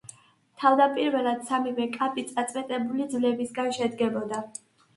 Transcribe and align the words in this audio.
თავდაპირველად 0.61 1.43
სამივე 1.49 1.87
კაპი 1.99 2.25
წაწვეტებული 2.31 3.09
ძვლებისგან 3.15 3.73
შედგებოდა. 3.79 4.45